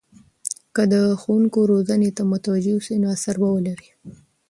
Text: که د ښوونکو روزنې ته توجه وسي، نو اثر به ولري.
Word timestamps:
که 0.75 0.83
د 0.93 0.95
ښوونکو 1.21 1.59
روزنې 1.71 2.09
ته 2.17 2.23
توجه 2.45 2.73
وسي، 2.75 2.95
نو 3.01 3.07
اثر 3.15 3.35
به 3.41 3.47
ولري. 3.53 3.89